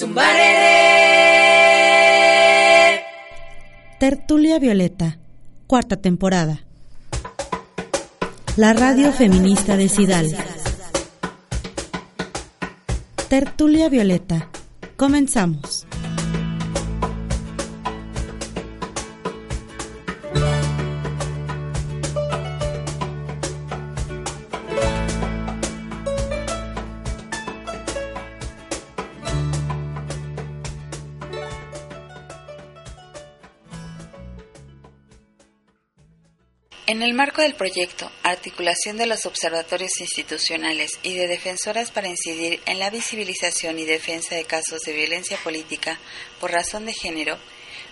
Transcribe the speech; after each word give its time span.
cbp.gov/careers. 0.00 3.00
Tertulia 3.98 4.58
Violeta, 4.58 5.18
cuarta 5.66 5.96
temporada. 5.96 6.60
La 8.56 8.72
radio 8.72 9.12
feminista 9.12 9.76
de 9.76 9.88
Sidal. 9.88 10.34
Tertulia 13.28 13.90
Violeta. 13.90 14.48
Comenzamos. 14.96 15.79
En 36.90 37.02
el 37.02 37.14
marco 37.14 37.40
del 37.40 37.54
proyecto 37.54 38.10
Articulación 38.24 38.96
de 38.96 39.06
los 39.06 39.24
Observatorios 39.24 40.00
Institucionales 40.00 40.98
y 41.04 41.14
de 41.14 41.28
Defensoras 41.28 41.92
para 41.92 42.08
incidir 42.08 42.60
en 42.66 42.80
la 42.80 42.90
visibilización 42.90 43.78
y 43.78 43.84
defensa 43.84 44.34
de 44.34 44.42
casos 44.42 44.80
de 44.80 44.92
violencia 44.92 45.36
política 45.36 46.00
por 46.40 46.50
razón 46.50 46.86
de 46.86 46.92
género, 46.92 47.38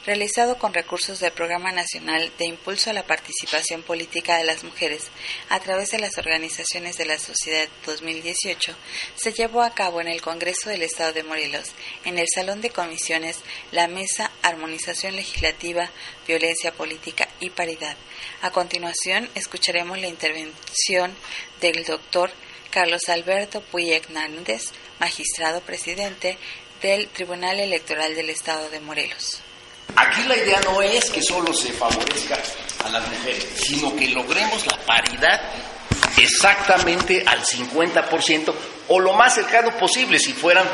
realizado 0.04 0.58
con 0.58 0.74
recursos 0.74 1.20
del 1.20 1.30
Programa 1.30 1.70
Nacional 1.70 2.32
de 2.38 2.46
Impulso 2.46 2.90
a 2.90 2.92
la 2.92 3.06
Participación 3.06 3.84
Política 3.84 4.36
de 4.36 4.42
las 4.42 4.64
Mujeres 4.64 5.04
a 5.48 5.60
través 5.60 5.92
de 5.92 6.00
las 6.00 6.18
organizaciones 6.18 6.96
de 6.96 7.06
la 7.06 7.20
sociedad 7.20 7.68
2018, 7.86 8.74
se 9.14 9.32
llevó 9.32 9.62
a 9.62 9.74
cabo 9.74 10.00
en 10.00 10.08
el 10.08 10.22
Congreso 10.22 10.70
del 10.70 10.82
Estado 10.82 11.12
de 11.12 11.22
Morelos, 11.22 11.70
en 12.04 12.18
el 12.18 12.26
Salón 12.34 12.60
de 12.62 12.70
Comisiones, 12.70 13.38
la 13.70 13.86
Mesa 13.86 14.27
Armonización 14.48 15.16
Legislativa, 15.16 15.90
Violencia 16.26 16.72
Política 16.72 17.28
y 17.40 17.50
Paridad. 17.50 17.96
A 18.42 18.50
continuación, 18.50 19.28
escucharemos 19.34 19.98
la 19.98 20.08
intervención 20.08 21.14
del 21.60 21.84
doctor 21.84 22.30
Carlos 22.70 23.08
Alberto 23.08 23.60
Puy 23.60 23.92
Hernández, 23.92 24.72
magistrado 25.00 25.60
presidente 25.60 26.38
del 26.82 27.08
Tribunal 27.08 27.60
Electoral 27.60 28.14
del 28.14 28.30
Estado 28.30 28.68
de 28.70 28.80
Morelos. 28.80 29.40
Aquí 29.96 30.22
la 30.24 30.36
idea 30.36 30.60
no 30.60 30.82
es 30.82 31.10
que 31.10 31.22
solo 31.22 31.52
se 31.52 31.72
favorezca 31.72 32.38
a 32.84 32.88
las 32.90 33.08
mujeres, 33.08 33.46
sino 33.56 33.94
que 33.96 34.08
logremos 34.08 34.66
la 34.66 34.76
paridad 34.84 35.40
exactamente 36.16 37.24
al 37.26 37.42
50% 37.42 38.54
o 38.88 39.00
lo 39.00 39.12
más 39.12 39.34
cercano 39.34 39.76
posible 39.76 40.18
si 40.18 40.32
fueran 40.32 40.66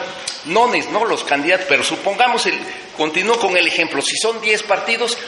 nones, 0.46 0.88
¿no? 0.90 1.04
Los 1.04 1.24
candidatos, 1.24 1.66
pero 1.68 1.82
supongamos, 1.82 2.46
el, 2.46 2.58
continúo 2.96 3.38
con 3.38 3.56
el 3.56 3.66
ejemplo, 3.66 4.00
si 4.02 4.16
son 4.16 4.40
10 4.40 4.62
partidos, 4.64 5.18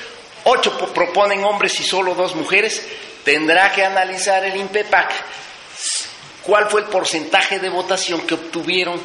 8 0.45 0.93
proponen 0.95 1.45
hombres 1.45 1.79
y 1.81 1.85
solo 1.85 2.15
dos 2.15 2.35
mujeres, 2.35 2.87
tendrá 3.25 3.73
que 3.73 3.85
analizar 3.85 4.45
el 4.45 4.57
INPEPAC 4.57 5.13
cuál 6.43 6.71
fue 6.71 6.83
el 6.83 6.87
porcentaje 6.87 7.59
de 7.59 7.69
votación 7.69 8.21
que 8.21 8.35
obtuvieron 8.35 9.01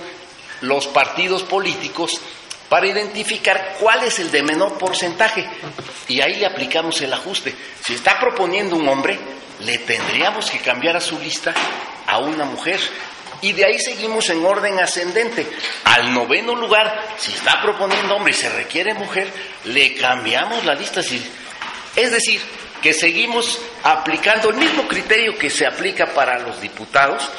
los 0.61 0.85
partidos 0.87 1.41
políticos 1.41 2.21
para 2.69 2.87
identificar 2.87 3.75
cuál 3.79 4.03
es 4.03 4.19
el 4.19 4.31
de 4.31 4.43
menor 4.43 4.77
porcentaje. 4.77 5.45
Y 6.07 6.21
ahí 6.21 6.35
le 6.35 6.45
aplicamos 6.45 7.01
el 7.01 7.11
ajuste. 7.11 7.53
Si 7.83 7.95
está 7.95 8.19
proponiendo 8.19 8.75
un 8.75 8.87
hombre, 8.87 9.19
le 9.61 9.79
tendríamos 9.79 10.49
que 10.49 10.59
cambiar 10.59 10.95
a 10.95 11.01
su 11.01 11.19
lista 11.19 11.53
a 12.07 12.19
una 12.19 12.45
mujer. 12.45 12.79
Y 13.41 13.53
de 13.53 13.65
ahí 13.65 13.79
seguimos 13.79 14.29
en 14.29 14.45
orden 14.45 14.79
ascendente. 14.79 15.47
Al 15.85 16.13
noveno 16.13 16.55
lugar, 16.55 17.15
si 17.17 17.31
está 17.31 17.61
proponiendo 17.61 18.15
hombre 18.15 18.33
y 18.33 18.35
se 18.35 18.49
requiere 18.49 18.93
mujer, 18.93 19.31
le 19.65 19.95
cambiamos 19.95 20.63
la 20.63 20.75
lista. 20.75 21.01
Es 21.01 22.11
decir, 22.11 22.41
que 22.81 22.93
seguimos 22.93 23.59
aplicando 23.83 24.49
el 24.49 24.57
mismo 24.57 24.87
criterio 24.87 25.37
que 25.37 25.49
se 25.49 25.65
aplica 25.65 26.07
para 26.07 26.39
los 26.39 26.61
diputados, 26.61 27.29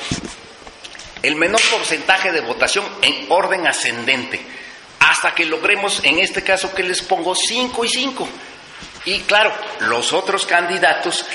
el 1.22 1.36
menor 1.36 1.60
porcentaje 1.70 2.32
de 2.32 2.40
votación 2.40 2.84
en 3.02 3.26
orden 3.28 3.66
ascendente 3.66 4.40
hasta 4.98 5.34
que 5.34 5.44
logremos, 5.44 6.00
en 6.04 6.20
este 6.20 6.42
caso 6.42 6.74
que 6.74 6.82
les 6.82 7.02
pongo, 7.02 7.34
5 7.34 7.84
y 7.84 7.88
5. 7.88 8.28
Y 9.04 9.20
claro, 9.20 9.52
los 9.80 10.12
otros 10.12 10.46
candidatos, 10.46 11.26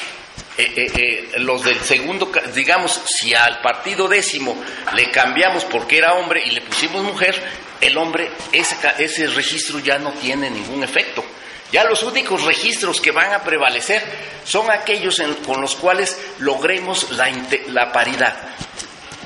eh, 0.58 0.74
eh, 0.76 0.92
eh, 0.96 1.40
los 1.40 1.64
del 1.64 1.80
segundo, 1.82 2.32
digamos, 2.54 3.02
si 3.06 3.34
al 3.36 3.62
partido 3.62 4.08
décimo 4.08 4.56
le 4.96 5.12
cambiamos 5.12 5.66
porque 5.66 6.00
era 6.00 6.16
hombre 6.16 6.42
y 6.46 6.52
le 6.52 6.62
pusimos 6.62 7.04
mujer, 7.04 7.36
el 7.80 7.98
hombre, 7.98 8.32
ese, 8.52 8.76
ese 8.98 9.28
registro 9.28 9.80
ya 9.80 10.00
no 10.00 10.12
tiene 10.14 10.50
ningún 10.50 10.84
efecto. 10.84 11.24
Ya 11.72 11.84
los 11.84 12.02
únicos 12.02 12.44
registros 12.44 13.02
que 13.02 13.12
van 13.12 13.34
a 13.34 13.44
prevalecer 13.44 14.02
son 14.46 14.72
aquellos 14.72 15.22
con 15.46 15.62
los 15.62 15.76
cuales 15.76 16.18
logremos 16.40 17.12
la, 17.12 17.30
la 17.68 17.92
paridad. 17.92 18.36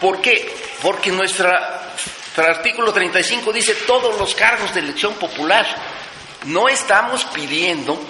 ¿Por 0.02 0.22
qué? 0.22 0.52
Porque 0.82 1.12
nuestra 1.12 1.94
el 2.38 2.46
artículo 2.46 2.94
35 2.94 3.52
dice 3.52 3.76
todos 3.86 4.18
los 4.18 4.34
cargos 4.36 4.74
de 4.74 4.80
elección 4.80 5.14
popular. 5.16 5.66
No 6.46 6.70
estamos 6.70 7.26
pidiendo 7.26 8.02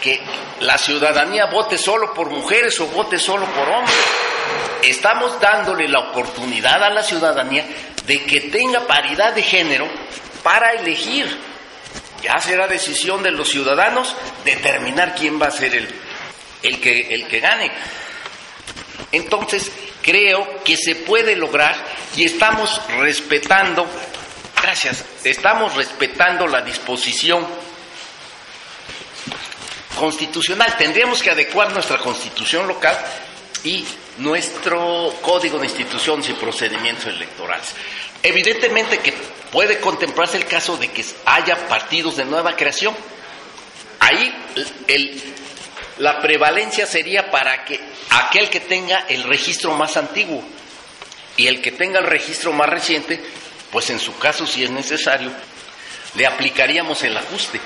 que 0.00 0.20
la 0.60 0.78
ciudadanía 0.78 1.46
vote 1.46 1.78
solo 1.78 2.14
por 2.14 2.30
mujeres 2.30 2.78
o 2.80 2.86
vote 2.86 3.18
solo 3.18 3.46
por 3.46 3.68
hombres. 3.68 3.96
Estamos 4.82 5.40
dándole 5.40 5.88
la 5.88 6.00
oportunidad 6.10 6.82
a 6.82 6.90
la 6.90 7.02
ciudadanía 7.02 7.66
de 8.06 8.24
que 8.24 8.42
tenga 8.42 8.86
paridad 8.86 9.34
de 9.34 9.42
género 9.42 9.88
para 10.42 10.72
elegir. 10.72 11.26
Ya 12.22 12.38
será 12.40 12.66
decisión 12.66 13.22
de 13.22 13.30
los 13.30 13.48
ciudadanos 13.48 14.14
determinar 14.44 15.14
quién 15.14 15.40
va 15.40 15.46
a 15.46 15.50
ser 15.50 15.74
el, 15.74 15.88
el, 16.62 16.80
que, 16.80 17.14
el 17.14 17.26
que 17.28 17.40
gane. 17.40 17.70
Entonces, 19.12 19.70
creo 20.02 20.62
que 20.64 20.76
se 20.76 20.96
puede 20.96 21.36
lograr 21.36 21.76
y 22.16 22.24
estamos 22.24 22.80
respetando, 22.98 23.86
gracias, 24.60 25.04
estamos 25.24 25.74
respetando 25.74 26.46
la 26.46 26.62
disposición 26.62 27.46
constitucional. 29.98 30.76
Tendríamos 30.78 31.22
que 31.22 31.30
adecuar 31.30 31.72
nuestra 31.72 31.98
constitución 31.98 32.66
local 32.66 32.96
y 33.64 33.84
nuestro 34.18 35.14
código 35.20 35.58
de 35.58 35.66
instituciones 35.66 36.28
y 36.28 36.34
procedimientos 36.34 37.06
electorales. 37.06 37.74
Evidentemente 38.22 38.98
que 38.98 39.12
puede 39.52 39.80
contemplarse 39.80 40.36
el 40.36 40.46
caso 40.46 40.76
de 40.76 40.88
que 40.88 41.04
haya 41.24 41.68
partidos 41.68 42.16
de 42.16 42.24
nueva 42.24 42.56
creación. 42.56 42.94
Ahí 44.00 44.34
el, 44.86 45.22
la 45.98 46.20
prevalencia 46.20 46.86
sería 46.86 47.30
para 47.30 47.64
que 47.64 47.80
aquel 48.10 48.48
que 48.48 48.60
tenga 48.60 49.04
el 49.08 49.24
registro 49.24 49.74
más 49.74 49.96
antiguo 49.96 50.42
y 51.36 51.46
el 51.46 51.60
que 51.60 51.72
tenga 51.72 51.98
el 52.00 52.06
registro 52.06 52.52
más 52.52 52.68
reciente, 52.68 53.20
pues 53.70 53.90
en 53.90 54.00
su 54.00 54.16
caso, 54.18 54.46
si 54.46 54.64
es 54.64 54.70
necesario, 54.70 55.30
le 56.14 56.26
aplicaríamos 56.26 57.02
el 57.02 57.16
ajuste. 57.16 57.60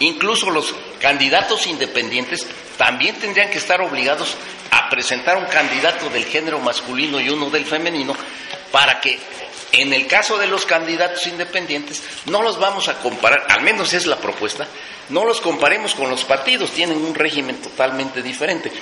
Incluso 0.00 0.50
los 0.50 0.74
candidatos 1.00 1.66
independientes 1.66 2.46
también 2.76 3.16
tendrían 3.16 3.50
que 3.50 3.58
estar 3.58 3.80
obligados 3.80 4.36
a 4.70 4.88
presentar 4.88 5.36
un 5.36 5.46
candidato 5.46 6.08
del 6.10 6.24
género 6.24 6.60
masculino 6.60 7.20
y 7.20 7.28
uno 7.28 7.50
del 7.50 7.64
femenino 7.64 8.14
para 8.70 9.00
que 9.00 9.18
en 9.72 9.92
el 9.92 10.06
caso 10.06 10.36
de 10.38 10.46
los 10.46 10.66
candidatos 10.66 11.26
independientes 11.26 12.02
no 12.26 12.42
los 12.42 12.58
vamos 12.58 12.88
a 12.88 12.98
comparar, 12.98 13.46
al 13.48 13.62
menos 13.62 13.92
es 13.92 14.06
la 14.06 14.16
propuesta, 14.16 14.66
no 15.10 15.24
los 15.24 15.40
comparemos 15.40 15.94
con 15.94 16.10
los 16.10 16.24
partidos, 16.24 16.72
tienen 16.72 16.98
un 16.98 17.14
régimen 17.14 17.56
totalmente 17.60 18.22
diferente. 18.22 18.72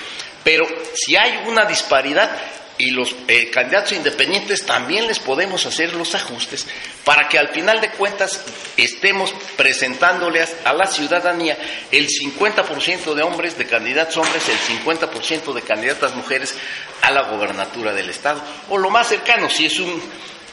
Pero 0.43 0.67
si 0.95 1.17
hay 1.17 1.43
una 1.47 1.67
disparidad 1.67 2.31
y 2.79 2.93
los 2.93 3.15
eh, 3.27 3.51
candidatos 3.51 3.93
independientes 3.93 4.65
también 4.65 5.07
les 5.09 5.19
podemos 5.19 5.67
hacer 5.67 5.95
los 5.95 6.15
ajustes 6.15 6.67
para 7.05 7.29
que 7.29 7.39
al 7.39 7.49
final 7.49 7.81
de 7.81 7.91
cuentas 7.91 8.41
estemos 8.77 9.35
presentándole 9.57 10.47
a 10.65 10.73
la 10.73 10.87
ciudadanía 10.87 11.59
el 11.91 12.09
50% 12.09 13.15
de 13.15 13.23
hombres, 13.23 13.59
de 13.59 13.67
candidatos 13.67 14.17
hombres, 14.17 14.45
el 14.49 14.79
50% 14.79 15.53
de 15.53 15.63
candidatas 15.63 16.15
mujeres 16.15 16.55
a 17.03 17.11
la 17.11 17.23
gobernatura 17.23 17.93
del 17.93 18.11
Estado. 18.11 18.41
O 18.69 18.79
lo 18.79 18.91
más 18.91 19.09
cercano, 19.09 19.51
si 19.51 19.67
es 19.67 19.79
un 19.81 20.01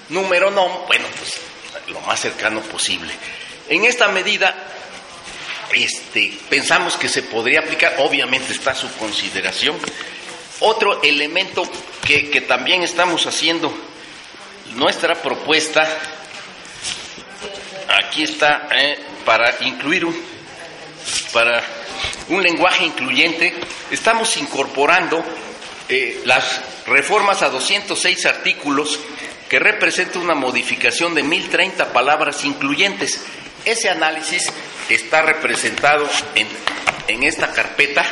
número 0.10 0.50
no, 0.50 0.68
bueno, 0.88 1.06
pues 1.20 1.36
lo 1.88 2.02
más 2.02 2.20
cercano 2.20 2.62
posible. 2.62 3.14
En 3.70 3.86
esta 3.86 4.08
medida, 4.08 4.56
este, 5.74 6.34
pensamos 6.50 6.98
que 6.98 7.10
se 7.10 7.24
podría 7.24 7.60
aplicar, 7.60 7.96
obviamente 8.00 8.54
está 8.54 8.74
su 8.74 8.92
consideración. 8.98 9.78
Otro 10.62 11.02
elemento 11.04 11.64
que, 12.06 12.42
también 12.48 12.84
estamos 12.84 13.26
haciendo, 13.26 13.74
nuestra 14.76 15.16
propuesta, 15.16 15.88
aquí 18.00 18.24
está, 18.24 18.68
eh, 18.72 18.98
para 19.26 19.56
incluir 19.62 20.06
un, 20.06 20.16
para 21.34 21.64
un 22.30 22.42
lenguaje 22.42 22.86
incluyente, 22.86 23.54
estamos 23.92 24.36
incorporando 24.38 25.24
eh, 25.90 26.22
las 26.26 26.62
reformas 26.88 27.42
a 27.42 27.50
206 27.50 28.26
artículos 28.26 29.00
que 29.50 29.60
representan 29.60 30.24
una 30.24 30.36
modificación 30.36 31.14
de 31.14 31.24
1030 31.24 31.94
palabras 31.94 32.44
incluyentes. 32.46 33.22
Ese 33.66 33.90
análisis 33.90 34.52
está 34.90 35.22
representado 35.22 36.08
en, 36.36 36.48
en 37.08 37.24
esta 37.24 37.52
carpeta. 37.52 38.04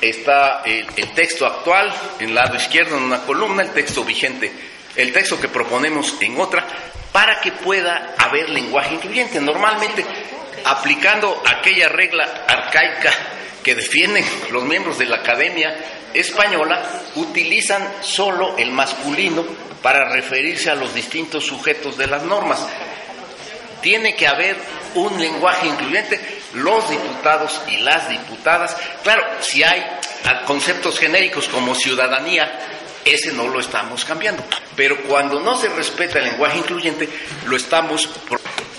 Está 0.00 0.62
el, 0.64 0.86
texto 1.14 1.44
actual 1.44 1.92
en 2.20 2.28
el 2.28 2.34
lado 2.34 2.54
izquierdo 2.56 2.96
en 2.96 3.02
una 3.04 3.22
columna, 3.22 3.62
el 3.62 3.72
texto 3.72 4.04
vigente, 4.04 4.52
el 4.94 5.12
texto 5.12 5.40
que 5.40 5.48
proponemos 5.48 6.14
en 6.20 6.40
otra, 6.40 6.66
para 7.12 7.40
que 7.40 7.52
pueda 7.52 8.14
haber 8.16 8.48
lenguaje 8.50 8.94
incluyente. 8.94 9.40
Normalmente, 9.40 10.04
aplicando 10.64 11.42
aquella 11.44 11.88
regla 11.88 12.44
arcaica 12.46 13.12
que 13.62 13.74
defienden 13.74 14.24
los 14.52 14.62
miembros 14.64 14.98
de 14.98 15.06
la 15.06 15.16
academia 15.16 15.76
española, 16.14 16.80
utilizan 17.16 17.94
solo 18.00 18.56
el 18.56 18.70
masculino 18.70 19.44
para 19.82 20.10
referirse 20.10 20.70
a 20.70 20.74
los 20.74 20.94
distintos 20.94 21.44
sujetos 21.44 21.96
de 21.96 22.06
las 22.06 22.22
normas. 22.22 22.66
Tiene 23.80 24.14
que 24.14 24.26
haber 24.26 24.56
un 24.94 25.20
lenguaje 25.20 25.66
incluyente, 25.66 26.37
los 26.54 26.88
diputados 26.88 27.60
y 27.68 27.78
las 27.78 28.08
diputadas. 28.08 28.76
Claro, 29.02 29.24
si 29.40 29.62
hay 29.62 29.84
conceptos 30.46 30.98
genéricos 30.98 31.48
como 31.48 31.74
ciudadanía, 31.74 32.58
ese 33.04 33.32
no 33.32 33.48
lo 33.48 33.60
estamos 33.60 34.04
cambiando. 34.04 34.42
Pero 34.76 35.02
cuando 35.04 35.40
no 35.40 35.58
se 35.58 35.68
respeta 35.68 36.18
el 36.18 36.26
lenguaje 36.26 36.58
incluyente, 36.58 37.08
lo 37.46 37.56
estamos. 37.56 38.08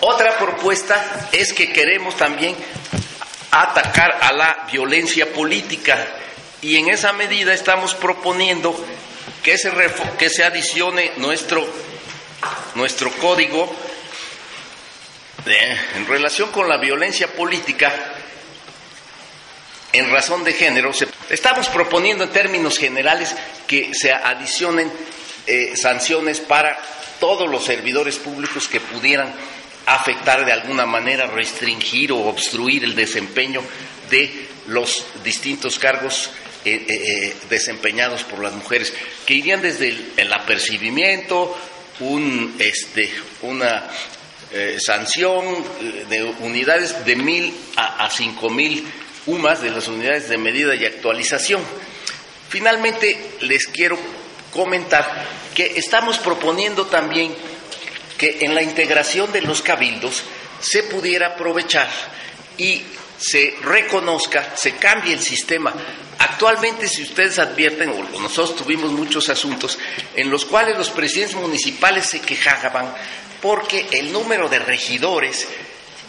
Otra 0.02 0.38
propuesta 0.38 1.30
es 1.32 1.54
que 1.54 1.72
queremos 1.74 2.16
también 2.16 2.56
atacar 3.52 4.18
a 4.22 4.32
la 4.32 4.68
violencia 4.72 5.32
política 5.34 5.98
y 6.62 6.78
en 6.78 6.90
esa 6.90 7.14
medida 7.14 7.54
estamos 7.54 7.96
proponiendo 7.96 8.76
que 9.44 9.58
se, 9.58 9.72
que 10.18 10.30
se 10.30 10.44
adicione 10.44 11.14
nuestro, 11.18 11.66
nuestro 12.76 13.12
código 13.14 13.74
en 15.46 16.08
relación 16.08 16.52
con 16.52 16.68
la 16.68 16.78
violencia 16.78 17.28
política 17.28 17.94
en 19.92 20.12
razón 20.12 20.44
de 20.44 20.54
género. 20.54 20.92
Estamos 21.30 21.68
proponiendo 21.70 22.24
en 22.24 22.30
términos 22.32 22.78
generales 22.78 23.36
que 23.68 23.92
se 23.94 24.12
adicionen 24.12 24.92
eh, 25.48 25.76
sanciones 25.76 26.40
para 26.40 26.78
todos 27.20 27.50
los 27.50 27.66
servidores 27.66 28.18
públicos 28.18 28.68
que 28.68 28.80
pudieran 28.80 29.34
afectar 29.86 30.46
de 30.46 30.52
alguna 30.52 30.86
manera, 30.86 31.28
restringir 31.28 32.12
o 32.12 32.28
obstruir 32.28 32.84
el 32.84 32.96
desempeño 32.96 33.64
de 34.10 34.48
los 34.68 35.06
distintos 35.24 35.80
cargos 35.80 36.30
eh, 36.66 36.86
eh, 36.88 37.36
desempeñados 37.50 38.24
por 38.24 38.40
las 38.44 38.54
mujeres, 38.54 38.94
que 39.26 39.34
irían 39.34 39.62
desde 39.62 39.90
el, 39.90 40.14
el 40.18 40.34
apercibimiento, 40.34 41.58
un, 42.02 42.56
este, 42.60 43.12
una 43.42 43.90
eh, 44.52 44.78
sanción 44.80 45.44
de 46.10 46.24
unidades 46.40 47.06
de 47.06 47.16
mil 47.16 47.54
a, 47.76 48.06
a 48.06 48.10
cinco 48.10 48.50
mil 48.50 48.86
UMAS 49.26 49.62
de 49.62 49.70
las 49.70 49.88
unidades 49.88 50.30
de 50.30 50.38
medida 50.38 50.76
y 50.76 50.86
actualización. 50.86 51.62
Finalmente, 52.50 53.36
les 53.42 53.68
quiero 53.68 53.98
comentar 54.52 55.26
que 55.54 55.78
estamos 55.78 56.18
proponiendo 56.18 56.88
también 56.88 57.36
que 58.18 58.40
en 58.42 58.56
la 58.56 58.64
integración 58.64 59.32
de 59.32 59.42
los 59.42 59.62
cabildos 59.62 60.24
se 60.60 60.84
pudiera 60.84 61.28
aprovechar 61.28 61.88
y 62.58 62.82
se 63.18 63.56
reconozca, 63.62 64.56
se 64.56 64.76
cambie 64.76 65.14
el 65.14 65.22
sistema. 65.22 65.74
Actualmente, 66.20 66.88
si 66.88 67.04
ustedes 67.04 67.40
advierten, 67.40 67.90
o 67.90 68.20
nosotros 68.20 68.58
tuvimos 68.58 68.92
muchos 68.92 69.30
asuntos 69.30 69.80
en 70.16 70.30
los 70.30 70.46
cuales 70.46 70.78
los 70.78 70.90
presidentes 70.90 71.38
municipales 71.38 72.06
se 72.06 72.20
quejaban 72.22 72.94
porque 73.42 73.88
el 73.92 74.12
número 74.12 74.50
de 74.50 74.60
regidores 74.60 75.48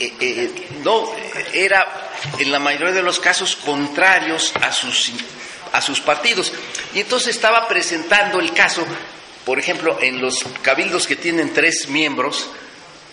eh, 0.01 0.13
eh, 0.19 0.51
no 0.83 1.15
era, 1.53 2.11
en 2.39 2.51
la 2.51 2.59
mayoría 2.59 2.93
de 2.93 3.03
los 3.03 3.21
casos, 3.21 3.55
contrarios 3.55 4.53
a 4.61 4.73
sus, 4.73 5.13
a 5.73 5.81
sus 5.81 6.01
partidos. 6.01 6.53
Y 6.95 7.01
entonces 7.01 7.37
estaba 7.37 7.69
presentando 7.69 8.41
el 8.41 8.53
caso, 8.53 8.85
por 9.45 9.59
ejemplo, 9.59 9.99
en 10.01 10.21
los 10.21 10.45
cabildos 10.63 11.07
que 11.07 11.17
tienen 11.17 11.53
tres 11.53 11.89
miembros, 11.89 12.49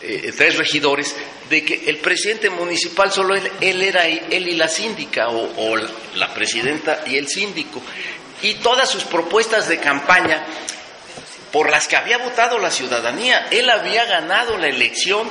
eh, 0.01 0.33
tres 0.35 0.57
regidores, 0.57 1.15
de 1.49 1.63
que 1.63 1.83
el 1.87 1.97
presidente 1.97 2.49
municipal 2.49 3.11
solo 3.11 3.35
él, 3.35 3.81
era 3.81 4.05
él 4.07 4.47
y 4.47 4.55
la 4.55 4.67
síndica, 4.67 5.27
o, 5.29 5.75
la 6.15 6.33
presidenta 6.33 7.03
y 7.05 7.17
el 7.17 7.27
síndico. 7.27 7.81
Y 8.41 8.55
todas 8.55 8.89
sus 8.89 9.03
propuestas 9.03 9.67
de 9.67 9.79
campaña 9.79 10.45
por 11.51 11.69
las 11.69 11.87
que 11.87 11.95
había 11.95 12.17
votado 12.17 12.59
la 12.59 12.69
ciudadanía, 12.69 13.47
él 13.51 13.69
había 13.69 14.05
ganado 14.05 14.57
la 14.57 14.67
elección 14.67 15.29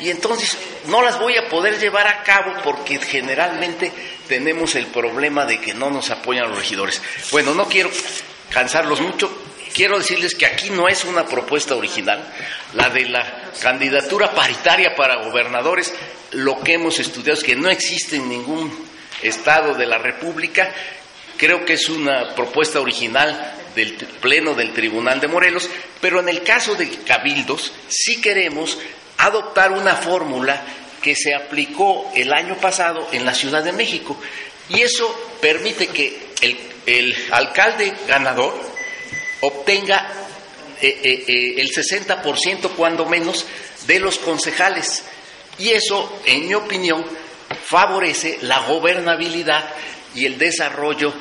y 0.00 0.10
entonces 0.10 0.56
no 0.86 1.02
las 1.02 1.18
voy 1.18 1.36
a 1.36 1.48
poder 1.48 1.78
llevar 1.78 2.06
a 2.06 2.22
cabo 2.22 2.52
porque 2.62 2.98
generalmente 2.98 3.92
tenemos 4.28 4.74
el 4.74 4.86
problema 4.86 5.44
de 5.44 5.60
que 5.60 5.74
no 5.74 5.90
nos 5.90 6.10
apoyan 6.10 6.48
los 6.48 6.58
regidores. 6.58 7.02
Bueno, 7.30 7.54
no 7.54 7.66
quiero 7.66 7.90
cansarlos 8.50 9.00
mucho, 9.00 9.30
quiero 9.76 9.98
decirles 9.98 10.34
que 10.34 10.46
aquí 10.46 10.70
no 10.70 10.88
es 10.88 11.04
una 11.04 11.26
propuesta 11.26 11.76
original. 11.76 12.24
La 12.72 12.88
de 12.88 13.10
la 13.10 13.50
candidatura 13.60 14.34
paritaria 14.34 14.94
para 14.96 15.22
gobernadores, 15.22 15.94
lo 16.30 16.58
que 16.60 16.72
hemos 16.72 16.98
estudiado 16.98 17.34
es 17.34 17.44
que 17.44 17.56
no 17.56 17.68
existe 17.68 18.16
en 18.16 18.26
ningún 18.26 18.72
estado 19.20 19.74
de 19.74 19.84
la 19.84 19.98
República. 19.98 20.72
Creo 21.36 21.66
que 21.66 21.74
es 21.74 21.90
una 21.90 22.34
propuesta 22.34 22.80
original 22.80 23.54
del 23.74 23.92
Pleno 23.92 24.54
del 24.54 24.72
Tribunal 24.72 25.20
de 25.20 25.28
Morelos, 25.28 25.68
pero 26.00 26.20
en 26.20 26.30
el 26.30 26.42
caso 26.42 26.74
de 26.74 26.88
cabildos 26.88 27.74
sí 27.88 28.22
queremos 28.22 28.78
adoptar 29.18 29.72
una 29.72 29.94
fórmula 29.94 30.58
que 31.02 31.14
se 31.14 31.34
aplicó 31.34 32.10
el 32.14 32.32
año 32.32 32.56
pasado 32.56 33.06
en 33.12 33.26
la 33.26 33.34
Ciudad 33.34 33.62
de 33.62 33.72
México. 33.72 34.18
Y 34.70 34.80
eso 34.80 35.36
permite 35.42 35.88
que 35.88 36.18
el, 36.40 36.58
el 36.86 37.14
alcalde 37.30 37.92
ganador 38.08 38.75
obtenga 39.40 40.12
eh, 40.80 41.00
eh, 41.02 41.24
eh, 41.26 41.54
el 41.60 41.70
60% 41.70 42.70
cuando 42.76 43.06
menos 43.06 43.46
de 43.86 43.98
los 43.98 44.18
concejales. 44.18 45.04
Y 45.58 45.70
eso, 45.70 46.20
en 46.26 46.46
mi 46.46 46.54
opinión, 46.54 47.04
favorece 47.64 48.38
la 48.42 48.60
gobernabilidad 48.60 49.64
y 50.14 50.26
el 50.26 50.36
desarrollo 50.38 51.14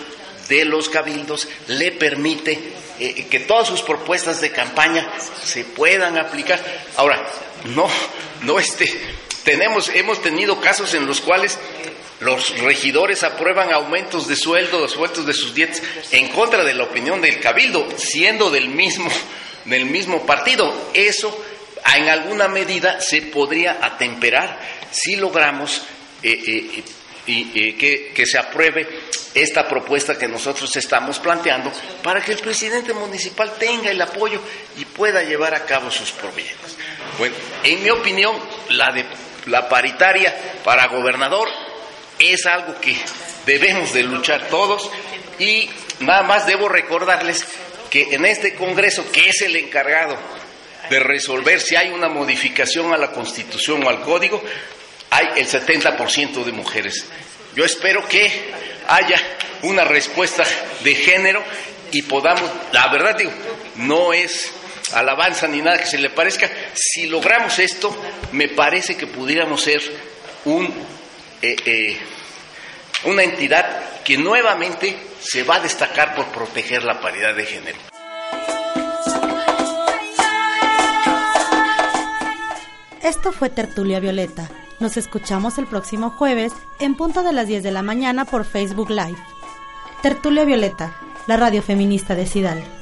de 0.49 0.65
los 0.65 0.89
cabildos, 0.89 1.47
le 1.67 1.91
permite 1.93 2.59
que 2.97 3.39
todas 3.41 3.67
sus 3.67 3.81
propuestas 3.81 4.41
de 4.41 4.51
campaña 4.51 5.09
se 5.43 5.63
puedan 5.63 6.17
aplicar. 6.17 6.61
Ahora, 6.97 7.25
no, 7.65 7.87
no 8.43 8.59
este, 8.59 8.91
tenemos, 9.45 9.89
hemos 9.89 10.21
tenido 10.21 10.59
casos 10.59 10.93
en 10.95 11.05
los 11.05 11.21
cuales 11.21 11.57
los 12.19 12.59
regidores 12.59 13.23
aprueban 13.23 13.71
aumentos 13.71 14.27
de 14.27 14.35
sueldo, 14.35 14.79
los 14.79 14.93
sueldos 14.93 15.25
de 15.25 15.33
sus 15.33 15.53
dietas 15.53 15.81
en 16.11 16.29
contra 16.29 16.63
de 16.63 16.73
la 16.73 16.83
opinión 16.83 17.21
del 17.21 17.39
cabildo, 17.39 17.87
siendo 17.95 18.49
del 18.49 18.67
mismo, 18.69 19.09
del 19.65 19.85
mismo 19.85 20.25
partido. 20.25 20.89
Eso 20.93 21.45
en 21.95 22.09
alguna 22.09 22.47
medida 22.47 22.99
se 22.99 23.21
podría 23.21 23.77
atemperar 23.81 24.59
si 24.91 25.15
logramos 25.15 25.83
eh, 26.23 26.41
eh, 26.47 26.83
y, 27.27 27.73
que, 27.73 28.11
que, 28.13 28.25
se 28.25 28.37
apruebe 28.37 28.87
esta 29.33 29.67
propuesta 29.67 30.17
que 30.17 30.27
nosotros 30.27 30.75
estamos 30.75 31.19
planteando 31.19 31.71
para 32.03 32.21
que 32.21 32.31
el 32.31 32.37
presidente 32.39 32.93
municipal 32.93 33.53
tenga 33.59 33.91
el 33.91 34.01
apoyo 34.01 34.39
y 34.77 34.85
pueda 34.85 35.23
llevar 35.23 35.53
a 35.53 35.65
cabo 35.65 35.91
sus 35.91 36.11
proyectos. 36.11 36.77
Bueno, 37.17 37.35
en 37.63 37.83
mi 37.83 37.89
opinión, 37.89 38.35
la 38.69 38.91
de 38.91 39.05
la 39.45 39.69
paritaria 39.69 40.33
para 40.63 40.87
gobernador 40.87 41.47
es 42.19 42.45
algo 42.45 42.79
que 42.79 42.95
debemos 43.45 43.93
de 43.93 44.03
luchar 44.03 44.47
todos 44.47 44.89
y 45.39 45.69
nada 45.99 46.23
más 46.23 46.45
debo 46.45 46.69
recordarles 46.69 47.45
que 47.89 48.15
en 48.15 48.25
este 48.25 48.55
Congreso, 48.55 49.11
que 49.11 49.29
es 49.29 49.41
el 49.41 49.55
encargado 49.55 50.17
de 50.89 50.99
resolver 50.99 51.59
si 51.61 51.75
hay 51.75 51.89
una 51.89 52.09
modificación 52.09 52.93
a 52.93 52.97
la 52.97 53.11
Constitución 53.11 53.83
o 53.83 53.89
al 53.89 54.01
Código, 54.01 54.41
hay 55.09 55.27
el 55.37 55.47
70% 55.47 56.43
de 56.43 56.51
mujeres. 56.51 57.05
Yo 57.55 57.63
espero 57.63 58.07
que 58.07 58.29
haya 58.87 59.21
una 59.63 59.83
respuesta 59.83 60.43
de 60.83 60.95
género 60.95 61.43
y 61.91 62.01
podamos, 62.03 62.49
la 62.71 62.87
verdad 62.87 63.15
digo, 63.17 63.31
no 63.75 64.13
es 64.13 64.51
alabanza 64.93 65.47
ni 65.47 65.61
nada 65.61 65.77
que 65.77 65.85
se 65.85 65.97
le 65.97 66.09
parezca. 66.09 66.49
Si 66.73 67.07
logramos 67.07 67.57
esto, 67.59 67.95
me 68.31 68.49
parece 68.49 68.95
que 68.95 69.07
pudiéramos 69.07 69.61
ser 69.61 69.81
un, 70.45 70.65
eh, 71.41 71.55
eh, 71.65 71.97
una 73.05 73.23
entidad 73.23 74.03
que 74.03 74.17
nuevamente 74.17 74.95
se 75.19 75.43
va 75.43 75.55
a 75.55 75.59
destacar 75.59 76.15
por 76.15 76.27
proteger 76.27 76.83
la 76.83 76.99
paridad 76.99 77.35
de 77.35 77.45
género. 77.45 77.77
Esto 83.01 83.31
fue 83.31 83.49
Tertulia 83.49 83.99
Violeta. 83.99 84.49
Nos 84.79 84.97
escuchamos 84.97 85.57
el 85.57 85.67
próximo 85.67 86.09
jueves 86.09 86.51
en 86.79 86.95
punto 86.95 87.23
de 87.23 87.33
las 87.33 87.47
10 87.47 87.63
de 87.63 87.71
la 87.71 87.81
mañana 87.81 88.25
por 88.25 88.45
Facebook 88.45 88.89
Live. 88.89 89.17
Tertulia 90.01 90.43
Violeta, 90.43 90.95
la 91.27 91.37
radio 91.37 91.61
feminista 91.61 92.15
de 92.15 92.25
Cidal. 92.25 92.74